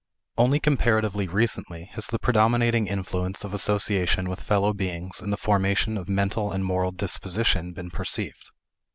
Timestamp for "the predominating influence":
2.07-3.43